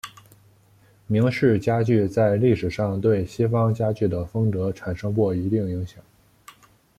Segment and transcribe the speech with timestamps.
[1.05, 6.03] 明式家具在历史上对西方家具的风格产生过一定影响。